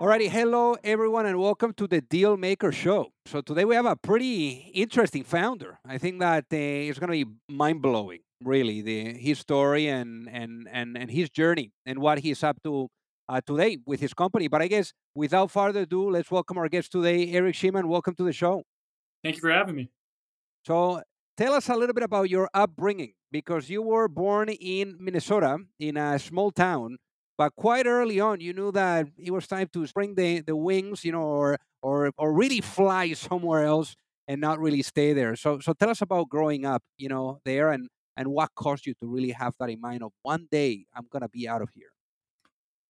[0.00, 3.08] Alrighty, hello everyone, and welcome to the Deal Maker Show.
[3.26, 5.80] So today we have a pretty interesting founder.
[5.84, 10.28] I think that uh, it's going to be mind blowing, really, the his story and
[10.30, 12.86] and and and his journey and what he's up to
[13.28, 14.46] uh, today with his company.
[14.46, 17.86] But I guess without further ado, let's welcome our guest today, Eric Sheeman.
[17.86, 18.62] Welcome to the show.
[19.24, 19.90] Thank you for having me.
[20.64, 21.02] So
[21.36, 25.96] tell us a little bit about your upbringing, because you were born in Minnesota in
[25.96, 26.98] a small town
[27.38, 31.04] but quite early on, you knew that it was time to spring the, the wings,
[31.04, 35.36] you know, or or or really fly somewhere else and not really stay there.
[35.36, 38.94] So so tell us about growing up, you know, there and and what caused you
[39.00, 41.92] to really have that in mind of one day I'm gonna be out of here.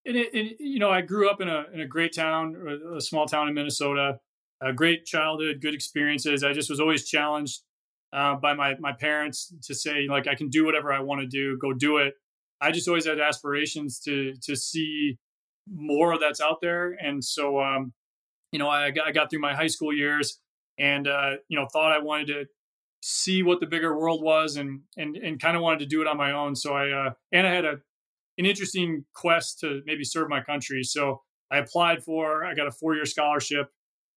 [0.06, 2.56] And, it, and you know, I grew up in a in a great town,
[2.96, 4.20] a small town in Minnesota.
[4.60, 6.42] A great childhood, good experiences.
[6.42, 7.60] I just was always challenged
[8.12, 11.28] uh, by my my parents to say like I can do whatever I want to
[11.28, 12.14] do, go do it.
[12.60, 15.18] I just always had aspirations to to see
[15.72, 17.92] more of that's out there, and so um,
[18.52, 20.38] you know I got, I got through my high school years,
[20.78, 22.46] and uh, you know thought I wanted to
[23.00, 26.06] see what the bigger world was, and and and kind of wanted to do it
[26.06, 26.56] on my own.
[26.56, 27.80] So I uh, and I had a
[28.38, 30.82] an interesting quest to maybe serve my country.
[30.84, 33.70] So I applied for, I got a four year scholarship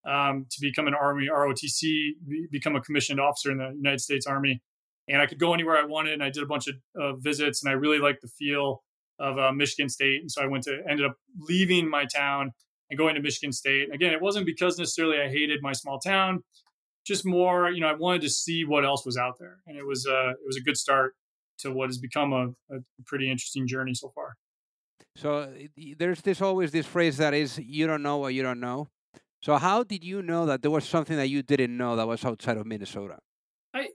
[0.06, 2.12] um, to become an Army ROTC,
[2.52, 4.62] become a commissioned officer in the United States Army
[5.12, 6.14] and I could go anywhere I wanted.
[6.14, 8.84] And I did a bunch of uh, visits, and I really liked the feel
[9.20, 10.22] of uh, Michigan State.
[10.22, 12.52] And so I went to ended up leaving my town
[12.90, 13.84] and going to Michigan State.
[13.84, 16.44] And again, it wasn't because necessarily I hated my small town,
[17.06, 19.86] just more you know I wanted to see what else was out there, and it
[19.86, 21.16] was uh, it was a good start
[21.60, 24.36] to what has become a, a pretty interesting journey so far.
[25.16, 25.54] So
[25.98, 28.88] there's this always this phrase that is you don't know what you don't know.
[29.44, 32.24] So how did you know that there was something that you didn't know that was
[32.24, 33.18] outside of Minnesota?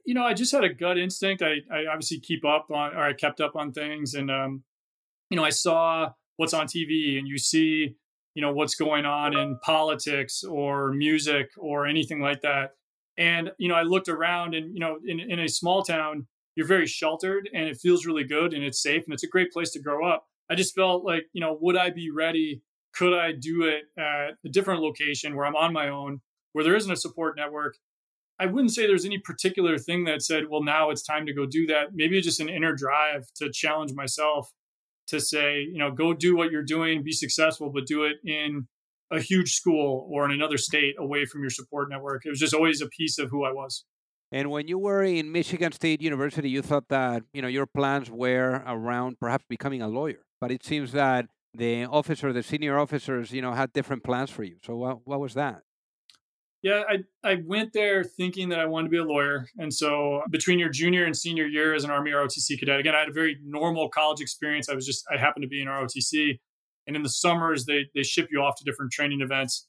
[0.06, 1.42] You know, I just had a gut instinct.
[1.42, 4.62] I, I obviously keep up on, or I kept up on things, and um,
[5.30, 7.96] you know, I saw what's on TV, and you see,
[8.34, 12.70] you know, what's going on in politics or music or anything like that.
[13.18, 16.66] And you know, I looked around, and you know, in in a small town, you're
[16.66, 19.70] very sheltered, and it feels really good, and it's safe, and it's a great place
[19.72, 20.26] to grow up.
[20.48, 22.62] I just felt like, you know, would I be ready?
[22.94, 26.20] Could I do it at a different location where I'm on my own,
[26.52, 27.76] where there isn't a support network,
[28.38, 31.46] I wouldn't say there's any particular thing that said, well, now it's time to go
[31.46, 31.94] do that.
[31.94, 34.52] Maybe just an inner drive to challenge myself
[35.08, 38.66] to say, you know, go do what you're doing, be successful, but do it in
[39.10, 42.26] a huge school or in another state away from your support network.
[42.26, 43.84] It was just always a piece of who I was.
[44.32, 48.10] And when you were in Michigan State University, you thought that, you know, your plans
[48.10, 50.26] were around perhaps becoming a lawyer.
[50.40, 54.42] But it seems that the officer, the senior officers, you know, had different plans for
[54.42, 54.56] you.
[54.64, 55.62] So what, what was that?
[56.66, 59.46] Yeah, I, I went there thinking that I wanted to be a lawyer.
[59.56, 62.98] And so between your junior and senior year as an Army ROTC cadet, again, I
[62.98, 64.68] had a very normal college experience.
[64.68, 66.40] I was just, I happened to be in ROTC.
[66.88, 69.68] And in the summers, they, they ship you off to different training events.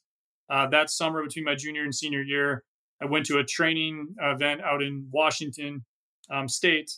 [0.50, 2.64] Uh, that summer between my junior and senior year,
[3.00, 5.84] I went to a training event out in Washington
[6.32, 6.90] um, State.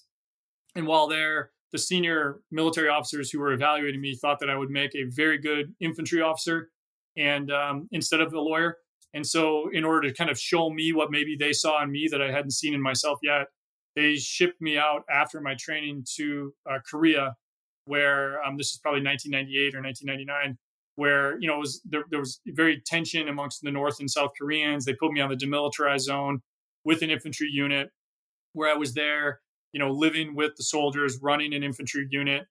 [0.75, 4.71] And while there, the senior military officers who were evaluating me thought that I would
[4.71, 6.71] make a very good infantry officer
[7.19, 8.79] and um, instead of a lawyer.
[9.13, 12.09] And so, in order to kind of show me what maybe they saw in me
[12.11, 13.47] that I hadn't seen in myself yet,
[13.97, 17.35] they shipped me out after my training to uh, Korea,
[17.87, 20.59] where um, this is probably 1998 or 1999,
[20.95, 24.85] where you know was there, there, was very tension amongst the North and South Koreans.
[24.85, 26.43] They put me on the demilitarized zone
[26.85, 27.91] with an infantry unit,
[28.53, 29.41] where I was there,
[29.73, 32.47] you know, living with the soldiers, running an infantry unit,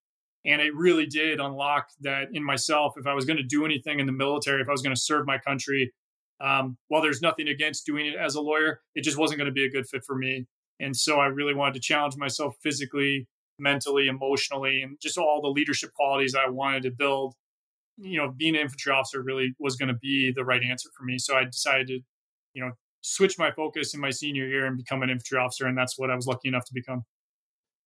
[0.45, 2.93] And it really did unlock that in myself.
[2.97, 5.01] If I was going to do anything in the military, if I was going to
[5.01, 5.93] serve my country,
[6.41, 9.53] um, while there's nothing against doing it as a lawyer, it just wasn't going to
[9.53, 10.47] be a good fit for me.
[10.79, 13.27] And so I really wanted to challenge myself physically,
[13.57, 17.35] mentally, emotionally, and just all the leadership qualities I wanted to build.
[17.97, 21.03] You know, being an infantry officer really was going to be the right answer for
[21.03, 21.17] me.
[21.17, 21.99] So I decided to,
[22.53, 22.71] you know,
[23.01, 25.65] switch my focus in my senior year and become an infantry officer.
[25.65, 27.03] And that's what I was lucky enough to become.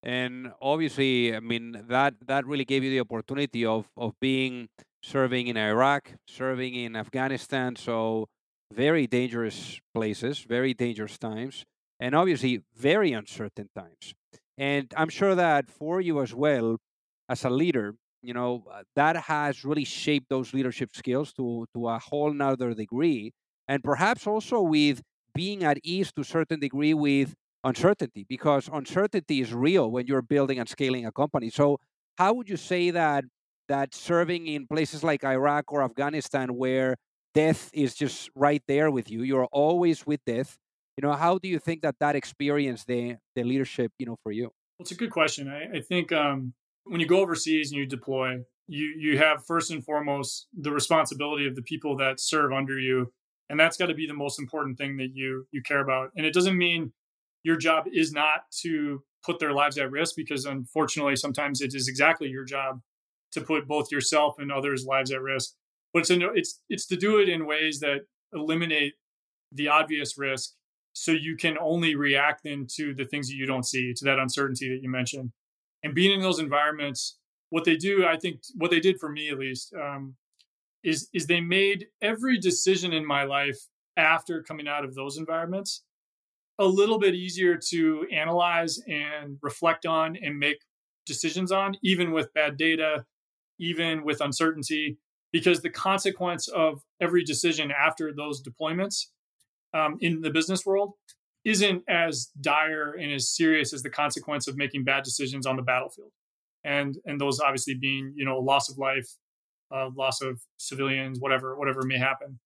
[0.03, 4.67] And obviously, I mean that that really gave you the opportunity of of being
[5.01, 7.75] serving in Iraq, serving in Afghanistan.
[7.75, 8.27] So
[8.73, 11.65] very dangerous places, very dangerous times,
[11.99, 14.13] and obviously very uncertain times.
[14.57, 16.77] And I'm sure that for you as well,
[17.29, 21.87] as a leader, you know uh, that has really shaped those leadership skills to to
[21.89, 23.33] a whole nother degree,
[23.67, 25.01] and perhaps also with
[25.35, 27.33] being at ease to a certain degree with
[27.63, 31.49] uncertainty because uncertainty is real when you're building and scaling a company.
[31.49, 31.79] So,
[32.17, 33.25] how would you say that
[33.67, 36.95] that serving in places like Iraq or Afghanistan, where
[37.33, 40.57] death is just right there with you, you're always with death.
[40.97, 44.31] You know, how do you think that that experience the the leadership, you know, for
[44.31, 44.43] you?
[44.43, 45.47] Well, it's a good question.
[45.47, 46.53] I, I think um,
[46.83, 51.47] when you go overseas and you deploy, you you have first and foremost the responsibility
[51.47, 53.11] of the people that serve under you,
[53.49, 56.11] and that's got to be the most important thing that you you care about.
[56.15, 56.93] And it doesn't mean
[57.43, 61.87] your job is not to put their lives at risk because unfortunately sometimes it is
[61.87, 62.81] exactly your job
[63.31, 65.53] to put both yourself and others lives at risk
[65.93, 68.01] but it's a, it's it's to do it in ways that
[68.33, 68.93] eliminate
[69.51, 70.53] the obvious risk
[70.93, 74.19] so you can only react then to the things that you don't see to that
[74.19, 75.31] uncertainty that you mentioned.
[75.83, 77.17] And being in those environments
[77.49, 80.15] what they do i think what they did for me at least um,
[80.83, 85.83] is is they made every decision in my life after coming out of those environments
[86.59, 90.57] a little bit easier to analyze and reflect on and make
[91.05, 93.05] decisions on, even with bad data,
[93.59, 94.97] even with uncertainty,
[95.33, 99.07] because the consequence of every decision after those deployments
[99.73, 100.93] um, in the business world
[101.43, 105.61] isn't as dire and as serious as the consequence of making bad decisions on the
[105.61, 106.11] battlefield.
[106.63, 109.17] And and those obviously being you know loss of life,
[109.75, 112.39] uh, loss of civilians, whatever whatever may happen.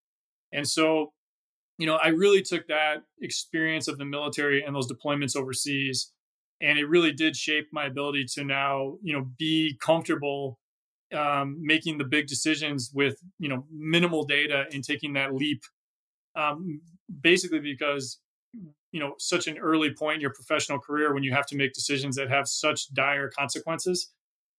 [0.52, 1.12] And so
[1.78, 6.12] you know, I really took that experience of the military and those deployments overseas,
[6.60, 10.58] and it really did shape my ability to now, you know, be comfortable
[11.14, 15.62] um, making the big decisions with, you know, minimal data and taking that leap.
[16.36, 16.82] Um,
[17.22, 18.20] basically, because
[18.92, 21.74] you know, such an early point in your professional career when you have to make
[21.74, 24.12] decisions that have such dire consequences,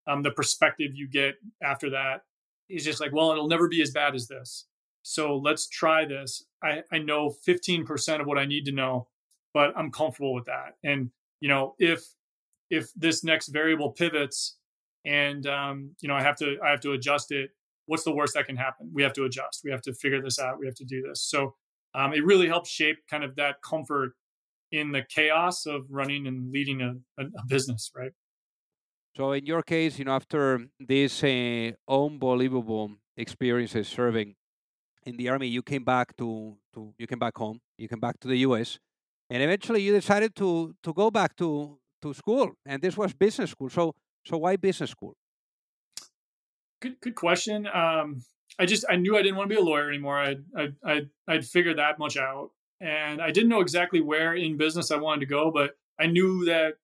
[0.07, 2.23] um, the perspective you get after that
[2.69, 4.67] is just like, well, it'll never be as bad as this.
[5.03, 6.45] So let's try this.
[6.63, 9.09] I, I know 15% of what I need to know,
[9.55, 10.77] but I'm comfortable with that.
[10.85, 11.11] And,
[11.41, 12.13] you know, if,
[12.69, 14.57] if this next variable pivots
[15.09, 17.51] and, um, you know, I have to, I have to adjust it,
[17.87, 18.91] what's the worst that can happen?
[18.93, 19.63] We have to adjust.
[19.65, 20.59] We have to figure this out.
[20.61, 21.23] We have to do this.
[21.23, 21.55] So
[21.95, 24.13] um, it really helps shape kind of that comfort
[24.71, 28.13] in the chaos of running and leading a, a, business, right?
[29.17, 34.35] So in your case, you know, after this uh, unbelievable experiences serving,
[35.07, 38.21] in the army, you came back to, to you came back home, you came back
[38.21, 38.79] to the U.S.,
[39.31, 43.51] and eventually you decided to to go back to to school, and this was business
[43.53, 43.71] school.
[43.71, 43.95] So
[44.29, 45.15] so why business school?
[46.81, 47.67] Good good question.
[47.67, 48.25] Um,
[48.59, 50.19] I just I knew I didn't want to be a lawyer anymore.
[50.19, 54.57] I I I I'd figured that much out, and I didn't know exactly where in
[54.57, 56.75] business I wanted to go, but I knew that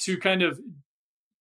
[0.00, 0.58] to kind of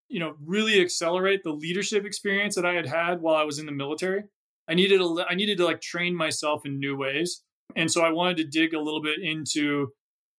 [0.09, 3.65] you know really accelerate the leadership experience that I had had while I was in
[3.65, 4.25] the military
[4.67, 7.41] I needed a, I needed to like train myself in new ways.
[7.75, 9.89] And so I wanted to dig a little bit into,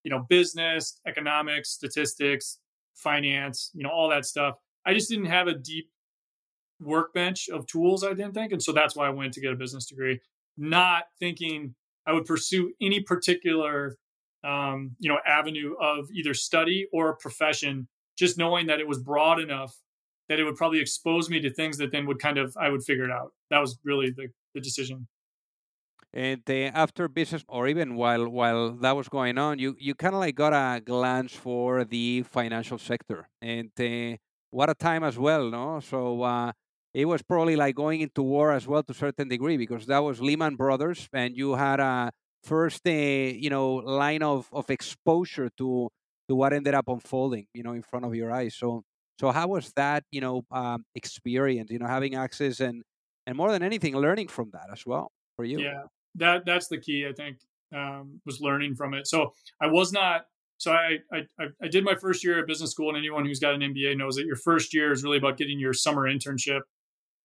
[0.04, 2.58] you know, business, economics, statistics,
[2.94, 4.56] finance, you know, all that stuff.
[4.86, 5.90] I just didn't have a deep
[6.80, 8.52] workbench of tools, I didn't think.
[8.52, 10.20] And so that's why I went to get a business degree,
[10.56, 11.74] not thinking
[12.06, 13.96] I would pursue any particular,
[14.44, 19.40] um, you know, avenue of either study or profession, just knowing that it was broad
[19.40, 19.76] enough
[20.28, 22.82] that it would probably expose me to things that then would kind of I would
[22.82, 23.32] figure it out.
[23.50, 25.08] That was really the, the decision.
[26.12, 30.14] And uh, after business, or even while while that was going on, you you kind
[30.14, 34.16] of like got a glance for the financial sector, and uh,
[34.50, 35.80] what a time as well, no?
[35.80, 36.52] So uh,
[36.94, 39.98] it was probably like going into war as well to a certain degree because that
[39.98, 42.10] was Lehman Brothers, and you had a
[42.42, 45.88] first, uh, you know, line of of exposure to
[46.28, 48.54] to what ended up unfolding, you know, in front of your eyes.
[48.56, 48.82] So
[49.18, 51.70] so how was that, you know, um, experience?
[51.70, 52.82] You know, having access and
[53.26, 55.60] and more than anything, learning from that as well for you.
[55.60, 55.84] Yeah,
[56.16, 57.06] that that's the key.
[57.06, 57.38] I think
[57.74, 59.06] um, was learning from it.
[59.06, 60.26] So I was not
[60.58, 61.26] So I, I
[61.62, 64.16] I did my first year at business school, and anyone who's got an MBA knows
[64.16, 66.60] that your first year is really about getting your summer internship.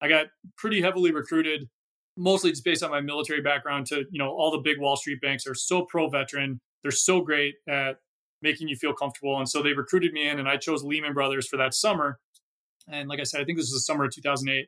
[0.01, 1.69] I got pretty heavily recruited,
[2.17, 3.87] mostly just based on my military background.
[3.87, 6.59] To you know, all the big Wall Street banks are so pro veteran.
[6.81, 7.97] They're so great at
[8.41, 11.47] making you feel comfortable, and so they recruited me in, and I chose Lehman Brothers
[11.47, 12.19] for that summer.
[12.89, 14.67] And like I said, I think this was the summer of 2008.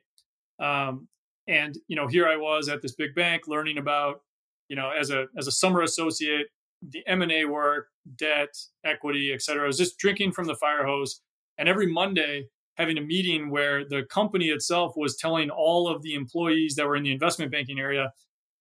[0.64, 1.08] Um,
[1.46, 4.22] and you know, here I was at this big bank learning about,
[4.68, 6.46] you know, as a as a summer associate,
[6.90, 9.64] the M and A work, debt, equity, et cetera.
[9.64, 11.20] I was just drinking from the fire hose.
[11.58, 16.14] And every Monday, having a meeting where the company itself was telling all of the
[16.14, 18.12] employees that were in the investment banking area,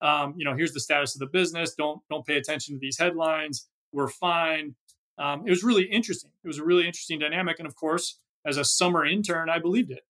[0.02, 1.74] um, you know, here's the status of the business.
[1.74, 3.68] Don't don't pay attention to these headlines.
[3.92, 4.76] We're fine.
[5.18, 6.32] Um, it was really interesting.
[6.44, 7.60] It was a really interesting dynamic.
[7.60, 10.06] And of course, as a summer intern, I believed it.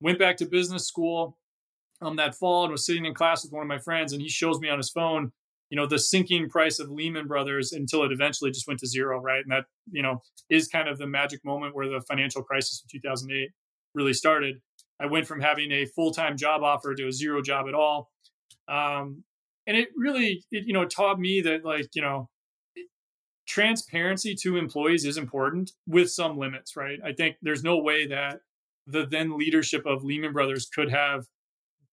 [0.00, 1.36] Went back to business school
[2.00, 4.28] um, that fall and was sitting in class with one of my friends, and he
[4.28, 5.32] shows me on his phone,
[5.70, 9.20] you know, the sinking price of Lehman Brothers until it eventually just went to zero,
[9.20, 9.42] right?
[9.42, 12.90] And that, you know, is kind of the magic moment where the financial crisis of
[12.90, 13.50] 2008
[13.94, 14.60] really started.
[15.00, 18.10] I went from having a full time job offer to a zero job at all.
[18.68, 19.24] Um,
[19.66, 22.28] and it really, it, you know, taught me that, like, you know,
[23.46, 26.98] transparency to employees is important with some limits, right?
[27.04, 28.40] I think there's no way that
[28.86, 31.26] the then leadership of Lehman Brothers could have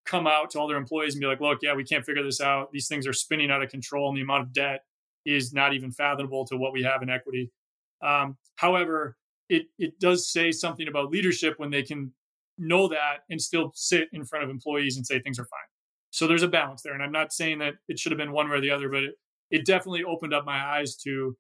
[0.06, 2.42] come out to all their employees and be like, look, yeah, we can't figure this
[2.42, 2.72] out.
[2.72, 4.84] These things are spinning out of control, and the amount of debt
[5.26, 7.52] is not even fathomable to what we have in equity.
[8.02, 9.18] Um, however,
[9.50, 12.14] it it does say something about leadership when they can
[12.58, 15.60] know that and still sit in front of employees and say things are fine.
[16.12, 18.50] So there's a balance there, and I'm not saying that it should have been one
[18.50, 19.16] way or the other, but it,
[19.50, 21.38] it definitely opened up my eyes to,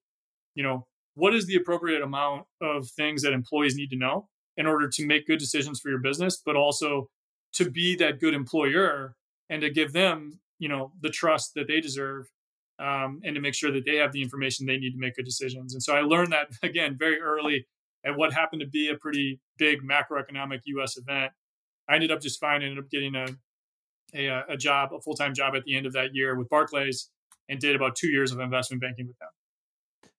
[0.55, 4.65] you know, what is the appropriate amount of things that employees need to know in
[4.65, 7.09] order to make good decisions for your business, but also
[7.53, 9.15] to be that good employer
[9.49, 12.29] and to give them, you know, the trust that they deserve
[12.79, 15.25] um, and to make sure that they have the information they need to make good
[15.25, 15.73] decisions.
[15.73, 17.67] And so I learned that again very early
[18.05, 20.97] at what happened to be a pretty big macroeconomic U.S.
[20.97, 21.31] event.
[21.87, 22.61] I ended up just fine.
[22.61, 23.27] I ended up getting a
[24.13, 27.09] a, a job, a full time job at the end of that year with Barclays,
[27.49, 29.29] and did about two years of investment banking with them.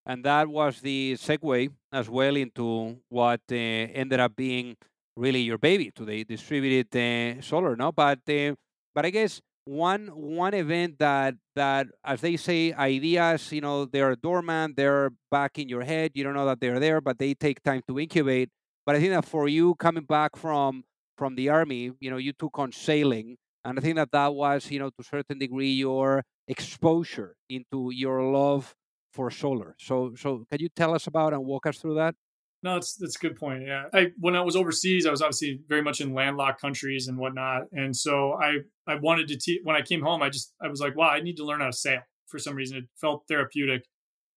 [0.04, 4.76] And that was the segue as well into what uh, ended up being
[5.16, 7.92] really your baby to the distributed uh, solar, no?
[7.92, 8.54] But uh,
[8.95, 14.16] but I guess one one event that that as they say ideas, you know, they're
[14.16, 16.12] dormant, they're back in your head.
[16.14, 18.50] You don't know that they're there, but they take time to incubate.
[18.85, 20.85] But I think that for you coming back from
[21.16, 24.71] from the army, you know, you took on sailing, and I think that that was,
[24.71, 28.75] you know, to a certain degree your exposure into your love
[29.12, 29.75] for solar.
[29.78, 32.14] So so can you tell us about and walk us through that?
[32.62, 33.66] No, that's that's a good point.
[33.66, 37.19] Yeah, I when I was overseas, I was obviously very much in landlocked countries and
[37.19, 40.81] whatnot, and so I I wanted to when I came home, I just I was
[40.81, 42.78] like, wow, I need to learn how to sail for some reason.
[42.78, 43.85] It felt therapeutic,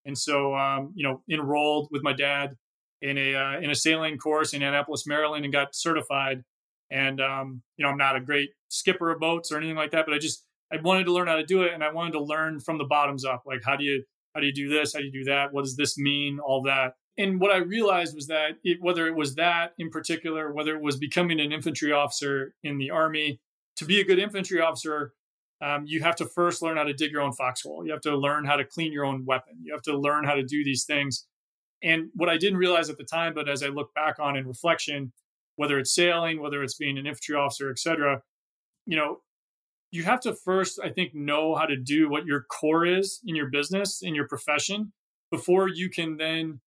[0.06, 2.56] and so um, you know, enrolled with my dad
[3.02, 6.44] in a uh, in a sailing course in Annapolis, Maryland, and got certified.
[6.90, 10.06] And um, you know, I'm not a great skipper of boats or anything like that,
[10.08, 12.24] but I just I wanted to learn how to do it, and I wanted to
[12.24, 14.04] learn from the bottoms up, like how do you
[14.34, 16.64] how do you do this, how do you do that, what does this mean, all
[16.64, 20.76] that and what I realized was that it, whether it was that in particular, whether
[20.76, 23.40] it was becoming an infantry officer in the army,
[23.78, 25.14] to be a good infantry officer,
[25.62, 27.86] um, you have to first learn how to dig your own foxhole.
[27.86, 29.56] You have to learn how to clean your own weapon.
[29.64, 31.26] You have to learn how to do these things.
[31.82, 34.48] And what I didn't realize at the time, but as I look back on in
[34.48, 35.14] reflection,
[35.56, 38.22] whether it's sailing, whether it's being an infantry officer, et cetera,
[38.86, 39.20] you know,
[39.92, 43.36] you have to first, I think, know how to do what your core is in
[43.36, 44.92] your business, in your profession,
[45.32, 46.60] before you can then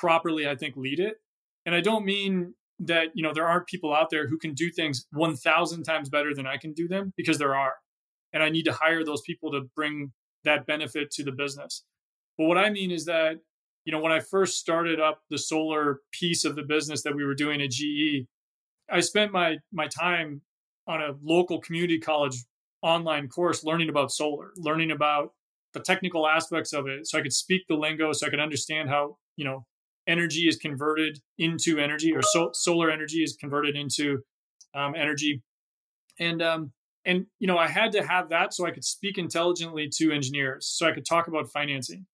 [0.00, 1.16] properly, I think, lead it.
[1.66, 4.70] And I don't mean that, you know, there aren't people out there who can do
[4.70, 7.74] things 1000 times better than I can do them because there are.
[8.32, 10.12] And I need to hire those people to bring
[10.44, 11.84] that benefit to the business.
[12.36, 13.36] But what I mean is that,
[13.84, 17.24] you know, when I first started up the solar piece of the business that we
[17.24, 18.26] were doing at GE,
[18.90, 20.42] I spent my my time
[20.86, 22.36] on a local community college
[22.82, 25.32] online course learning about solar, learning about
[25.72, 28.88] the technical aspects of it so I could speak the lingo so I could understand
[28.88, 29.66] how, you know,
[30.06, 34.22] energy is converted into energy, or so, solar energy is converted into
[34.74, 35.42] um, energy,
[36.18, 36.72] and um,
[37.04, 40.66] and you know I had to have that so I could speak intelligently to engineers,
[40.66, 42.06] so I could talk about financing.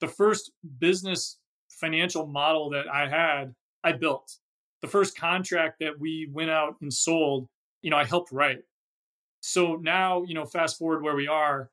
[0.00, 1.38] The first business
[1.68, 4.36] financial model that I had, I built.
[4.82, 7.48] The first contract that we went out and sold,
[7.82, 8.58] you know, I helped write.
[9.40, 11.70] So now, you know, fast forward where we are,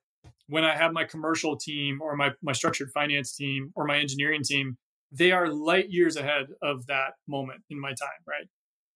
[0.48, 4.42] when I have my commercial team or my my structured finance team or my engineering
[4.42, 4.76] team,
[5.16, 8.48] they are light years ahead of that moment in my time, right?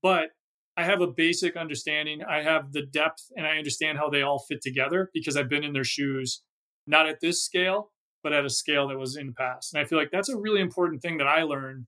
[0.03, 0.31] But
[0.77, 2.23] I have a basic understanding.
[2.23, 5.65] I have the depth and I understand how they all fit together because I've been
[5.65, 6.43] in their shoes,
[6.87, 7.91] not at this scale,
[8.23, 9.75] but at a scale that was in the past.
[9.75, 11.87] And I feel like that's a really important thing that I learned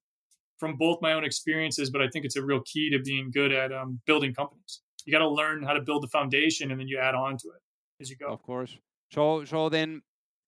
[0.59, 3.53] from both my own experiences, but I think it's a real key to being good
[3.53, 4.83] at um, building companies.
[5.07, 7.49] You got to learn how to build the foundation, and then you add on to
[7.49, 7.63] it
[8.03, 8.27] as you go.
[8.27, 8.77] Of course.
[9.11, 10.03] So so then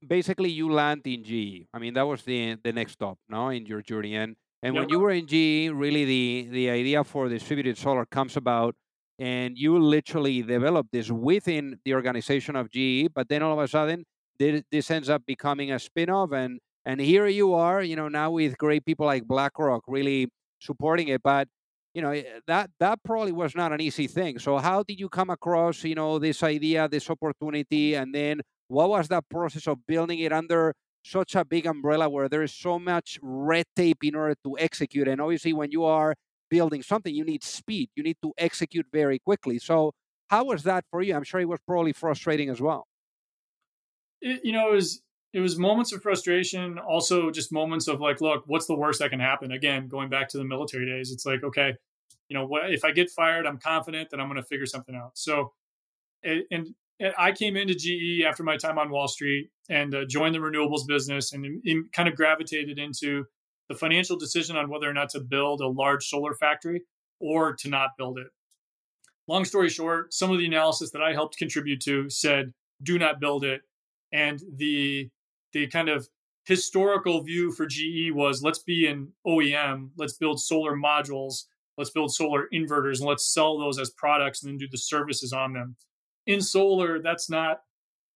[0.07, 1.67] basically you land in GE.
[1.73, 4.17] I mean that was the the next stop, no, in your journey.
[4.17, 4.83] And and yep.
[4.83, 8.75] when you were in GE, really the the idea for distributed solar comes about
[9.19, 13.69] and you literally develop this within the organization of GE, but then all of a
[13.69, 14.05] sudden
[14.39, 18.59] this ends up becoming a spin-off and and here you are, you know, now with
[18.59, 20.29] great people like BlackRock really
[20.61, 21.49] supporting it, but
[21.95, 24.39] you know eh, that that probably was not an easy thing.
[24.39, 28.89] So how did you come across, you know, this idea, this opportunity and then what
[28.89, 32.79] was that process of building it under such a big umbrella where there is so
[32.79, 36.15] much red tape in order to execute and obviously when you are
[36.53, 37.89] building something, you need speed.
[37.97, 39.59] You need to execute very quickly.
[39.59, 39.95] So,
[40.29, 41.17] how was that for you?
[41.17, 42.87] I'm sure it was probably frustrating as well.
[44.21, 45.03] It, you know, it was
[45.33, 49.09] it was moments of frustration, also just moments of like, look, what's the worst that
[49.09, 49.51] can happen?
[49.51, 51.73] Again, going back to the military days, it's like, okay,
[52.29, 53.47] you know, what if I get fired?
[53.47, 55.13] I'm confident that I'm going to figure something out.
[55.15, 55.55] So,
[56.23, 56.75] and, and
[57.19, 60.87] I came into GE after my time on Wall Street and uh, joined the renewables
[60.87, 63.25] business and, and kind of gravitated into
[63.69, 66.83] the financial decision on whether or not to build a large solar factory
[67.21, 68.29] or to not build it.
[69.29, 73.21] Long story short, some of the analysis that I helped contribute to said, do not
[73.21, 73.63] build it.
[74.13, 75.11] And the
[75.53, 76.09] the kind of
[76.45, 81.45] historical view for GE was let's be an OEM, let's build solar modules,
[81.79, 85.33] let's build solar inverters, and let's sell those as products and then do the services
[85.33, 85.77] on them.
[86.27, 87.63] In solar, that's not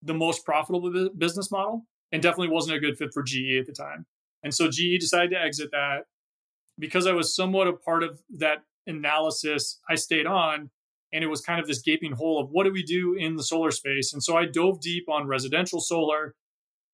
[0.02, 3.72] the most profitable business model and definitely wasn't a good fit for GE at the
[3.72, 4.06] time.
[4.42, 6.04] And so GE decided to exit that.
[6.78, 10.70] Because I was somewhat a part of that analysis, I stayed on
[11.12, 13.42] and it was kind of this gaping hole of what do we do in the
[13.42, 14.12] solar space.
[14.12, 16.34] And so I dove deep on residential solar,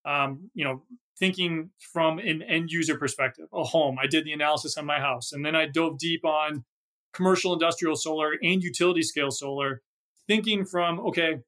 [0.04, 0.82] um, you know,
[1.18, 3.98] thinking from an end user perspective, a home.
[4.00, 5.32] I did the analysis on my house.
[5.32, 6.64] And then I dove deep on
[7.12, 9.82] commercial industrial solar and utility scale solar,
[10.26, 11.40] thinking from, okay,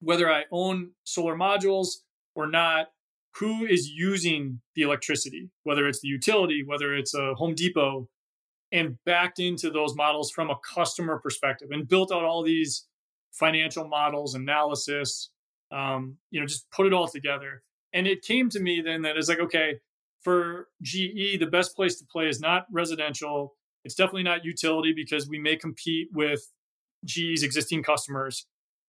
[0.00, 1.98] whether I own solar modules
[2.34, 2.88] or not,
[3.36, 8.08] who is using the electricity, whether it's the utility, whether it's a Home Depot,
[8.70, 12.86] and backed into those models from a customer perspective and built out all these
[13.32, 15.30] financial models, analysis,
[15.70, 17.62] um, you know, just put it all together.
[17.92, 19.80] And it came to me then that it's like, okay,
[20.20, 23.54] for GE, the best place to play is not residential.
[23.84, 26.48] It's definitely not utility because we may compete with
[27.04, 28.46] GE's existing customers.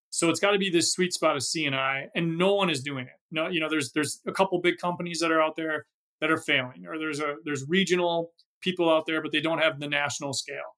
[0.09, 3.05] So it's got to be this sweet spot of C&I, and no one is doing
[3.05, 3.19] it.
[3.31, 5.85] No, you know, there's there's a couple big companies that are out there
[6.21, 9.79] that are failing, or there's a there's regional people out there, but they don't have
[9.79, 10.77] the national scale.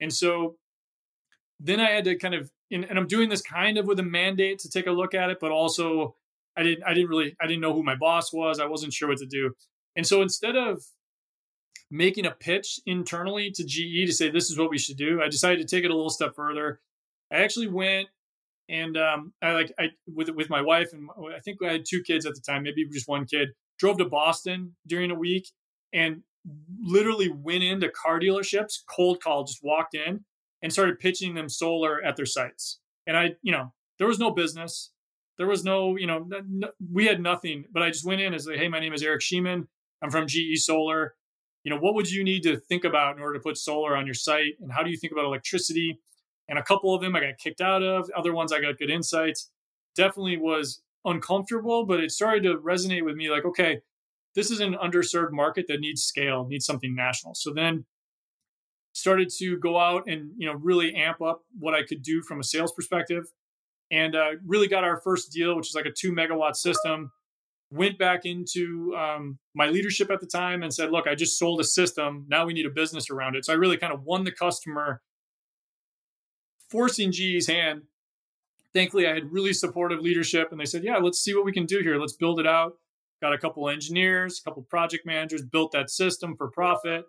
[0.00, 0.56] And so
[1.60, 4.02] then I had to kind of, and, and I'm doing this kind of with a
[4.04, 6.16] mandate to take a look at it, but also
[6.56, 8.60] I didn't I didn't really I didn't know who my boss was.
[8.60, 9.52] I wasn't sure what to do.
[9.96, 10.82] And so instead of
[11.90, 15.28] making a pitch internally to GE to say this is what we should do, I
[15.28, 16.80] decided to take it a little step further.
[17.32, 18.08] I actually went
[18.68, 22.02] and um, I like I with with my wife and I think I had two
[22.02, 23.50] kids at the time, maybe just one kid.
[23.78, 25.48] Drove to Boston during a week
[25.92, 26.22] and
[26.80, 30.24] literally went into car dealerships, cold call, just walked in
[30.62, 32.78] and started pitching them solar at their sites.
[33.06, 34.90] And I, you know, there was no business,
[35.38, 37.64] there was no, you know, no, we had nothing.
[37.72, 39.66] But I just went in and said, "Hey, my name is Eric Sheeman.
[40.02, 41.14] I'm from GE Solar.
[41.64, 44.06] You know, what would you need to think about in order to put solar on
[44.06, 44.54] your site?
[44.60, 45.98] And how do you think about electricity?"
[46.48, 48.90] And a couple of them I got kicked out of, other ones I got good
[48.90, 49.50] insights.
[49.96, 53.80] Definitely was uncomfortable, but it started to resonate with me like, okay,
[54.34, 57.34] this is an underserved market that needs scale, needs something national.
[57.34, 57.86] So then
[58.92, 62.40] started to go out and you know really amp up what I could do from
[62.40, 63.30] a sales perspective,
[63.90, 67.12] and uh, really got our first deal, which is like a two megawatt system.
[67.74, 71.60] Went back into um, my leadership at the time and said, "Look, I just sold
[71.60, 72.24] a system.
[72.28, 75.02] Now we need a business around it." So I really kind of won the customer
[76.68, 77.82] forcing GE's hand.
[78.72, 81.66] Thankfully, I had really supportive leadership, and they said, "Yeah, let's see what we can
[81.66, 81.98] do here.
[81.98, 82.78] Let's build it out."
[83.20, 87.06] Got a couple engineers, a couple project managers, built that system for profit,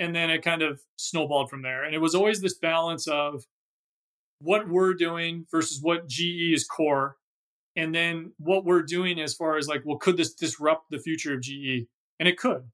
[0.00, 1.84] and then it kind of snowballed from there.
[1.84, 3.46] And it was always this balance of
[4.40, 7.17] what we're doing versus what GE is core,
[7.78, 11.32] and then what we're doing as far as like, well, could this disrupt the future
[11.32, 11.86] of GE?
[12.18, 12.64] And it could.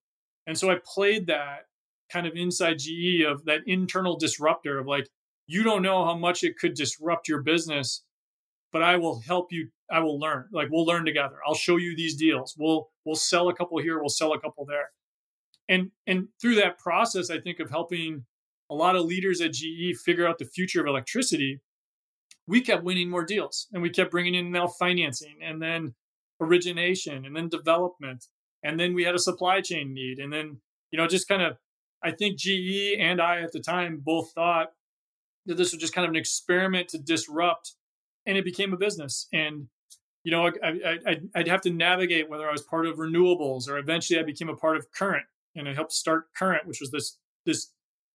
[0.47, 1.67] And so I played that
[2.11, 5.09] kind of inside GE of that internal disruptor of like,
[5.47, 8.03] you don't know how much it could disrupt your business
[8.75, 11.97] but i will help you i will learn like we'll learn together i'll show you
[11.97, 14.91] these deals we'll we'll sell a couple here we'll sell a couple there
[15.69, 18.25] and and through that process i think of helping
[18.71, 21.61] a lot of leaders at ge figure out the future of electricity
[22.47, 25.95] we kept winning more deals and we kept bringing in now financing and then
[26.41, 28.27] origination and then development.
[28.63, 30.19] And then we had a supply chain need.
[30.19, 30.59] And then,
[30.91, 31.57] you know, just kind of,
[32.03, 34.73] I think GE and I at the time both thought
[35.47, 37.75] that this was just kind of an experiment to disrupt.
[38.27, 39.27] And it became a business.
[39.33, 39.69] And,
[40.23, 44.19] you know, I, I'd have to navigate whether I was part of renewables or eventually
[44.19, 47.69] I became a part of Current and I helped start Current, which was this, this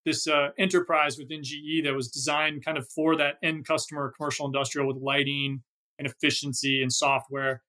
[0.06, 4.46] this uh, enterprise within GE that was designed kind of for that end customer, commercial
[4.46, 5.62] industrial with lighting
[5.98, 7.62] and efficiency and software.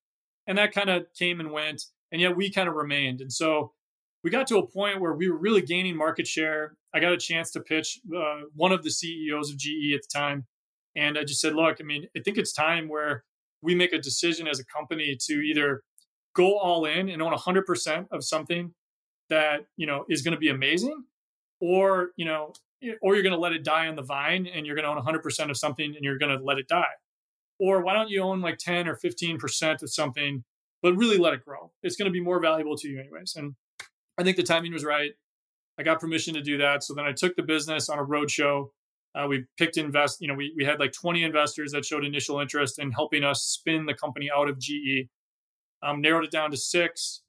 [0.47, 1.85] And that kind of came and went.
[2.11, 3.21] And yet we kind of remained.
[3.21, 3.73] And so
[4.23, 6.75] we got to a point where we were really gaining market share.
[6.93, 10.09] I got a chance to pitch uh, one of the CEOs of GE at the
[10.13, 10.45] time.
[10.95, 13.23] And I just said, look, I mean, I think it's time where
[13.61, 15.83] we make a decision as a company to either
[16.35, 18.73] go all in and own 100% of something
[19.29, 21.05] that, you know, is going to be amazing
[21.61, 22.53] or you know
[23.01, 25.01] or you're going to let it die on the vine and you're going to own
[25.01, 26.93] 100% of something and you're going to let it die.
[27.59, 30.43] Or why don't you own like 10 or 15% of something
[30.81, 31.71] but really let it grow?
[31.83, 33.35] It's going to be more valuable to you anyways.
[33.35, 33.53] And
[34.17, 35.11] i think the timing was right.
[35.79, 36.83] I got permission to do that.
[36.83, 38.69] So then i took the business on a roadshow
[39.13, 42.39] uh, we picked invest you know we, we had like 20 investors that showed initial
[42.39, 45.07] interest in helping us spin the company out of ge
[45.83, 47.21] um, narrowed it down to six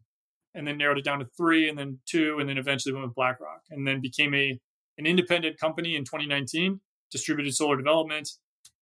[0.54, 3.14] and then narrowed it down to three and then two and then eventually went with
[3.14, 4.58] BlackRock and then became a
[4.98, 8.30] an independent company in 2019, distributed solar development,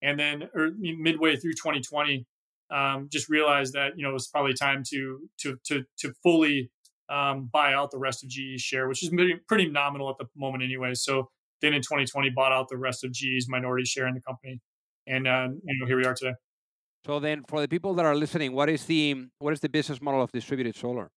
[0.03, 2.27] and then er, midway through 2020,
[2.71, 6.71] um, just realized that you know it was probably time to to to to fully
[7.09, 10.27] um, buy out the rest of GE's share, which is pretty, pretty nominal at the
[10.37, 10.95] moment anyway.
[10.95, 11.29] So
[11.61, 14.61] then in 2020, bought out the rest of GE's minority share in the company,
[15.07, 16.35] and uh, you know here we are today.
[17.07, 20.01] So then, for the people that are listening, what is the what is the business
[20.01, 21.11] model of distributed solar?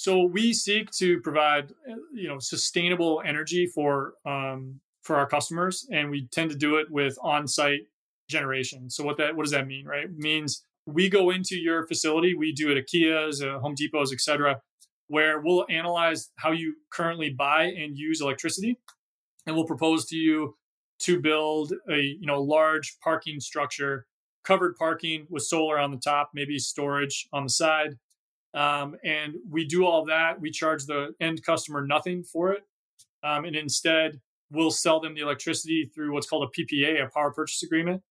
[0.00, 1.74] So we seek to provide,
[2.14, 6.90] you know, sustainable energy for um, for our customers, and we tend to do it
[6.90, 7.82] with on-site
[8.26, 8.88] generation.
[8.88, 10.04] So what that what does that mean, right?
[10.04, 14.10] It means we go into your facility, we do it at Kia's, uh, Home Depots,
[14.10, 14.62] etc.,
[15.08, 18.78] where we'll analyze how you currently buy and use electricity,
[19.46, 20.56] and we'll propose to you
[21.00, 24.06] to build a you know large parking structure,
[24.44, 27.98] covered parking with solar on the top, maybe storage on the side,
[28.54, 30.40] um, and we do all that.
[30.40, 32.64] We charge the end customer nothing for it.
[33.22, 37.32] Um, and instead, we'll sell them the electricity through what's called a PPA, a power
[37.32, 38.02] purchase agreement.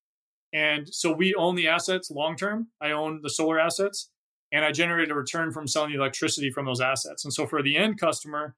[0.54, 2.68] And so we own the assets long term.
[2.82, 4.10] I own the solar assets
[4.52, 7.24] and I generate a return from selling the electricity from those assets.
[7.24, 8.56] And so for the end customer,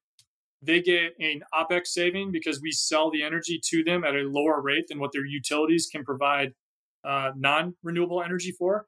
[0.62, 4.62] they get an OPEX saving because we sell the energy to them at a lower
[4.62, 6.54] rate than what their utilities can provide
[7.04, 8.86] uh, non renewable energy for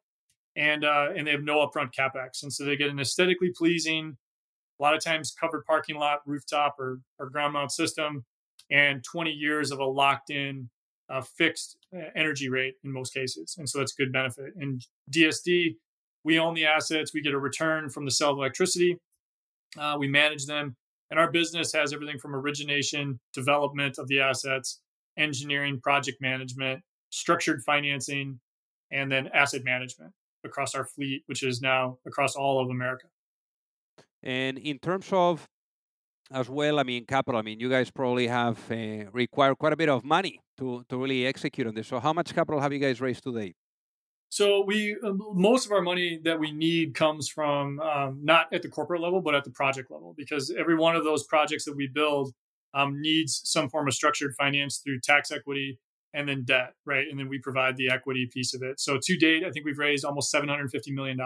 [0.55, 4.17] and uh, and they have no upfront capex, and so they get an aesthetically pleasing,
[4.79, 8.25] a lot of times covered parking lot, rooftop, or or ground mount system,
[8.69, 10.69] and 20 years of a locked in
[11.09, 14.53] uh, fixed uh, energy rate in most cases, and so that's a good benefit.
[14.55, 15.75] And DSD,
[16.23, 18.99] we own the assets, we get a return from the sale of electricity,
[19.77, 20.75] uh, we manage them,
[21.09, 24.79] and our business has everything from origination, development of the assets,
[25.17, 28.39] engineering, project management, structured financing,
[28.91, 30.13] and then asset management
[30.43, 33.07] across our fleet, which is now across all of America.
[34.21, 35.47] And in terms of
[36.31, 37.39] as well, I mean, capital.
[37.39, 40.97] I mean, you guys probably have uh, required quite a bit of money to to
[40.97, 41.87] really execute on this.
[41.87, 43.53] So, how much capital have you guys raised today?
[44.29, 48.63] So we uh, most of our money that we need comes from um, not at
[48.63, 51.75] the corporate level, but at the project level, because every one of those projects that
[51.75, 52.33] we build
[52.73, 55.77] um, needs some form of structured finance through tax equity
[56.13, 57.05] and then debt, right?
[57.09, 58.79] And then we provide the equity piece of it.
[58.79, 61.19] So to date, I think we've raised almost $750 million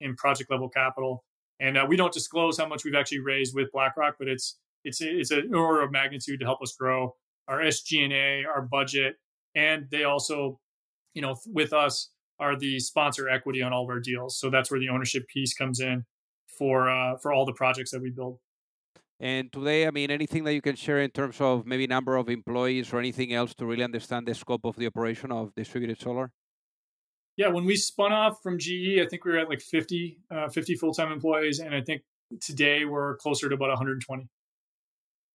[0.00, 1.24] in project level capital.
[1.60, 5.00] And uh, we don't disclose how much we've actually raised with BlackRock, but it's it's
[5.00, 7.16] it's an order of magnitude to help us grow
[7.48, 9.16] our SG&A, our budget,
[9.54, 10.60] and they also,
[11.14, 14.38] you know, with us are the sponsor equity on all of our deals.
[14.38, 16.04] So that's where the ownership piece comes in
[16.46, 18.38] for uh, for all the projects that we build.
[19.20, 22.28] And today, I mean, anything that you can share in terms of maybe number of
[22.28, 26.30] employees or anything else to really understand the scope of the operation of distributed solar?
[27.36, 30.48] Yeah, when we spun off from GE, I think we were at like 50, uh,
[30.48, 32.02] 50 full-time employees, and I think
[32.40, 34.28] today we're closer to about 120.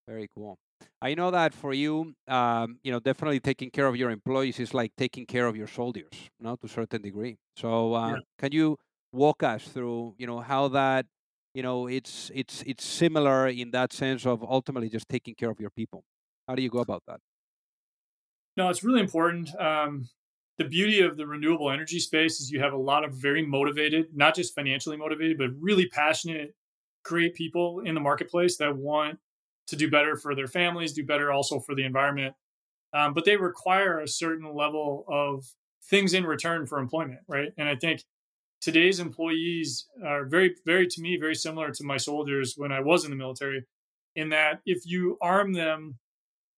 [0.08, 0.58] Very cool.
[1.02, 4.74] I know that for you, um, you know, definitely taking care of your employees is
[4.74, 7.38] like taking care of your soldiers, you know, to a certain degree.
[7.58, 8.16] So, uh, yeah.
[8.38, 8.78] can you
[9.12, 11.06] walk us through, you know, how that
[11.54, 15.60] you know it's it's it's similar in that sense of ultimately just taking care of
[15.60, 16.04] your people.
[16.48, 17.20] How do you go about that?
[18.58, 20.08] No it's really important um,
[20.58, 24.08] the beauty of the renewable energy space is you have a lot of very motivated
[24.14, 26.54] not just financially motivated but really passionate
[27.04, 29.20] great people in the marketplace that want
[29.68, 32.36] to do better for their families do better also for the environment
[32.94, 35.46] um, but they require a certain level of
[35.86, 37.52] things in return for employment right?
[37.58, 38.04] And i think
[38.64, 43.04] today's employees are very, very, to me, very similar to my soldiers when I was
[43.04, 43.66] in the military,
[44.16, 46.00] in that if you arm them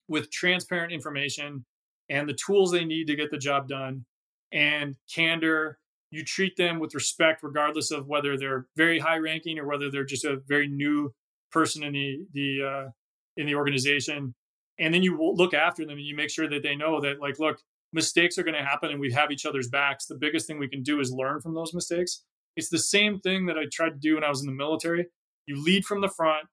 [0.07, 1.65] with transparent information
[2.07, 4.05] and the tools they need to get the job done
[4.51, 5.79] and candor,
[6.11, 10.03] you treat them with respect, regardless of whether they're very high ranking or whether they're
[10.05, 11.11] just a very new
[11.51, 12.89] person in the, the, uh,
[13.35, 14.35] in the organization.
[14.77, 17.39] And then you look after them and you make sure that they know that, like,
[17.39, 17.57] look,
[17.95, 20.05] mistakes are going to happen and we have each other's backs.
[20.05, 22.21] The biggest thing we can do is learn from those mistakes.
[22.57, 25.07] It's the same thing that I tried to do when I was in the military.
[25.47, 26.45] You lead from the front,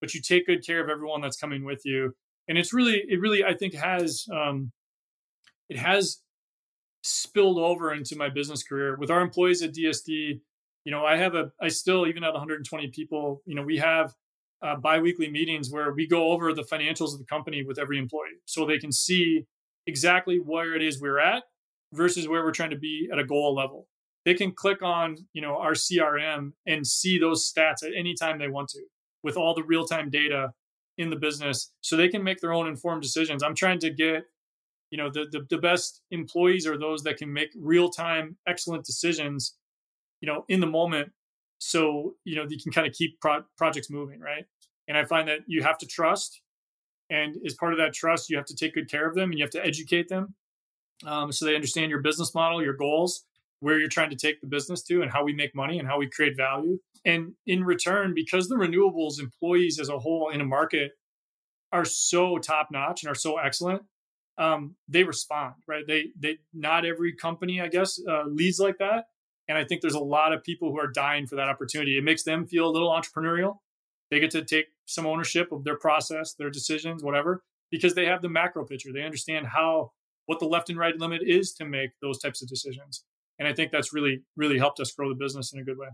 [0.00, 2.14] but you take good care of everyone that's coming with you.
[2.48, 4.70] And it's really, it really, I think has, um,
[5.68, 6.20] it has
[7.02, 10.40] spilled over into my business career with our employees at DSD.
[10.84, 14.14] You know, I have a, I still, even at 120 people, you know, we have
[14.62, 18.40] uh, biweekly meetings where we go over the financials of the company with every employee
[18.46, 19.46] so they can see
[19.86, 21.44] exactly where it is we're at
[21.92, 23.88] versus where we're trying to be at a goal level.
[24.24, 28.38] They can click on, you know, our CRM and see those stats at any time
[28.38, 28.80] they want to
[29.22, 30.52] with all the real-time data
[30.96, 33.42] in the business so they can make their own informed decisions.
[33.42, 34.24] I'm trying to get,
[34.90, 39.54] you know, the the, the best employees are those that can make real-time excellent decisions,
[40.20, 41.12] you know, in the moment
[41.58, 44.44] so, you know, you can kind of keep pro- projects moving, right?
[44.86, 46.42] And I find that you have to trust
[47.10, 49.38] and as part of that trust, you have to take good care of them and
[49.38, 50.34] you have to educate them
[51.06, 53.24] um, so they understand your business model, your goals,
[53.60, 55.98] where you're trying to take the business to, and how we make money and how
[55.98, 56.78] we create value.
[57.04, 60.92] And in return, because the renewables employees as a whole in a market
[61.72, 63.82] are so top notch and are so excellent,
[64.38, 65.86] um, they respond, right?
[65.86, 69.06] They they not every company, I guess, uh, leads like that.
[69.46, 71.98] And I think there's a lot of people who are dying for that opportunity.
[71.98, 73.58] It makes them feel a little entrepreneurial.
[74.10, 78.22] They get to take some ownership of their process, their decisions, whatever, because they have
[78.22, 78.92] the macro picture.
[78.92, 79.92] They understand how
[80.26, 83.04] what the left and right limit is to make those types of decisions.
[83.38, 85.88] And I think that's really, really helped us grow the business in a good way.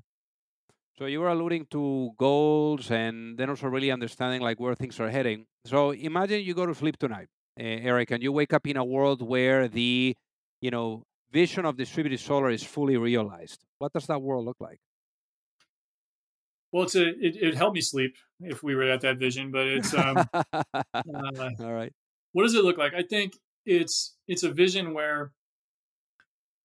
[0.98, 5.08] So you were alluding to goals and then also really understanding like where things are
[5.08, 5.46] heading.
[5.64, 9.22] So imagine you go to sleep tonight, Eric, and you wake up in a world
[9.22, 10.14] where the,
[10.60, 13.64] you know, vision of distributed solar is fully realized.
[13.78, 14.80] What does that world look like?
[16.72, 19.66] Well, it's a it, it helped me sleep if we were at that vision, but
[19.66, 20.52] it's um, uh,
[21.60, 21.92] all right.
[22.32, 22.94] What does it look like?
[22.94, 23.34] I think
[23.66, 25.32] it's it's a vision where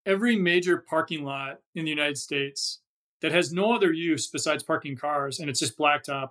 [0.06, 2.80] every major parking lot in the United States
[3.22, 6.30] that has no other use besides parking cars and it's just blacktop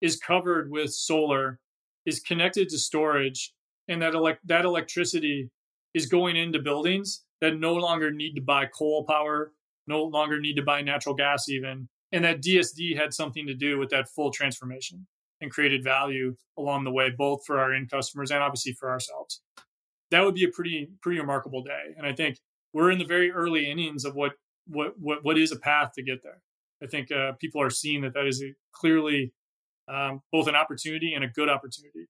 [0.00, 1.58] is covered with solar,
[2.06, 3.52] is connected to storage,
[3.88, 5.50] and that elect that electricity
[5.94, 9.52] is going into buildings that no longer need to buy coal power,
[9.88, 13.78] no longer need to buy natural gas even and that DSD had something to do
[13.78, 15.06] with that full transformation
[15.40, 19.40] and created value along the way, both for our end customers and obviously for ourselves.
[20.10, 22.38] That would be a pretty pretty remarkable day, and I think
[22.72, 24.32] we're in the very early innings of what
[24.66, 26.40] what what, what is a path to get there.
[26.82, 28.42] I think uh, people are seeing that that is
[28.72, 29.32] clearly
[29.88, 32.08] um, both an opportunity and a good opportunity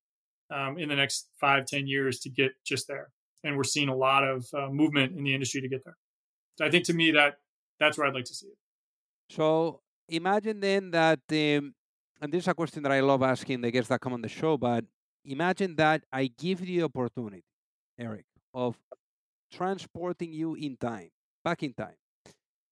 [0.51, 3.09] um, in the next five ten years to get just there,
[3.43, 5.97] and we're seeing a lot of uh, movement in the industry to get there.
[6.57, 7.39] So I think to me that
[7.81, 8.59] that's where I'd like to see it.
[9.31, 11.75] So imagine then that, um,
[12.21, 14.29] and this is a question that I love asking the guests that come on the
[14.29, 14.85] show, but
[15.25, 17.45] imagine that I give you the opportunity,
[17.99, 18.77] Eric, of
[19.53, 21.11] transporting you in time,
[21.45, 21.97] back in time,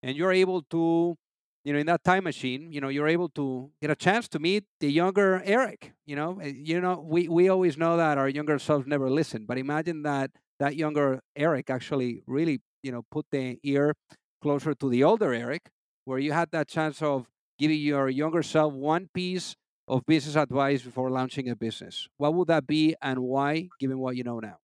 [0.03, 1.16] and you're able to,
[1.64, 4.38] you know, in that time machine, you know, you're able to get a chance to
[4.38, 5.92] meet the younger Eric.
[6.07, 9.46] You know, eh, you know, we we always know that our younger selves never listen,
[9.46, 13.94] but imagine that that younger Eric actually really, you know, put the ear
[14.42, 15.70] closer to the older Eric
[16.06, 19.56] where you had that chance of giving your younger self one piece
[19.88, 24.16] of business advice before launching a business, what would that be and why, given what
[24.16, 24.58] you know now?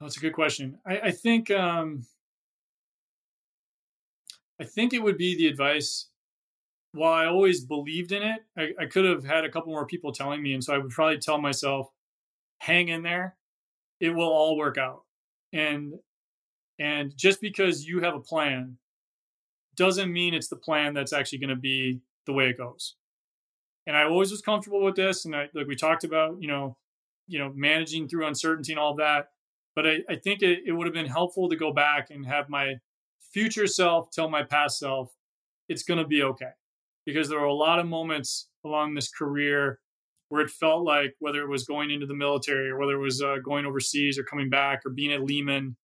[0.00, 0.80] That's a good question.
[0.84, 2.06] I, I think um,
[4.60, 6.08] I think it would be the advice.
[6.92, 10.12] While I always believed in it, I, I could have had a couple more people
[10.12, 11.90] telling me, and so I would probably tell myself,
[12.60, 13.36] "Hang in there,
[14.00, 15.04] it will all work out."
[15.52, 16.00] And
[16.78, 18.78] and just because you have a plan
[19.76, 22.96] doesn't mean it's the plan that's actually going to be the way it goes.
[23.86, 25.24] And I always was comfortable with this.
[25.24, 26.76] And I, like we talked about, you know,
[27.26, 29.28] you know, managing through uncertainty and all that.
[29.74, 32.48] But I, I think it, it would have been helpful to go back and have
[32.48, 32.76] my
[33.32, 35.14] future self tell my past self,
[35.68, 36.50] it's going to be okay.
[37.06, 39.80] Because there were a lot of moments along this career
[40.28, 43.20] where it felt like whether it was going into the military or whether it was
[43.20, 45.76] uh, going overseas or coming back or being at Lehman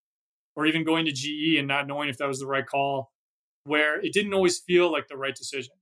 [0.59, 3.12] or even going to GE and not knowing if that was the right call,
[3.62, 5.75] where it didn't always feel like the right decision.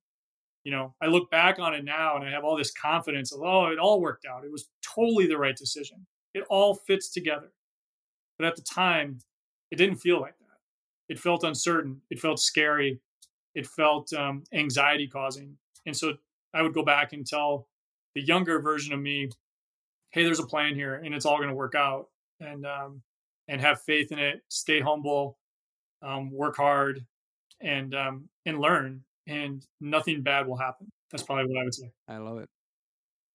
[0.64, 3.40] You know, I look back on it now and I have all this confidence of,
[3.42, 4.44] oh, it all worked out.
[4.44, 6.06] It was totally the right decision.
[6.34, 7.52] It all fits together.
[8.38, 9.20] But at the time,
[9.70, 10.44] it didn't feel like that.
[11.08, 13.00] it felt uncertain, it felt scary,
[13.54, 15.56] it felt um, anxiety causing.
[15.86, 16.18] And so
[16.52, 17.66] I would go back and tell
[18.14, 19.30] the younger version of me,
[20.10, 22.08] hey, there's a plan here and it's all going to work out.
[22.40, 23.02] And, um,
[23.48, 25.38] and have faith in it, stay humble,
[26.02, 27.04] um, work hard,
[27.60, 30.88] and um, and learn, and nothing bad will happen.
[31.10, 31.90] That's probably what I would say.
[32.08, 32.48] I love it.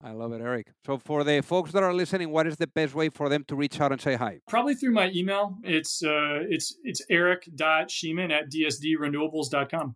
[0.04, 0.68] I love it, Eric.
[0.86, 3.56] So, for the folks that are listening, what is the best way for them to
[3.56, 4.40] reach out and say hi?
[4.48, 5.58] Probably through my email.
[5.64, 9.96] It's uh, it's it's eric.schiemann at dsdrenewables.com.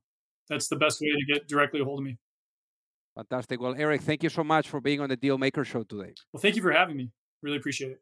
[0.49, 2.17] That's the best way to get directly a hold of me.
[3.15, 3.59] Fantastic.
[3.59, 6.13] Well, Eric, thank you so much for being on the Deal Maker Show today.
[6.33, 7.11] Well, thank you for having me.
[7.41, 8.01] Really appreciate it.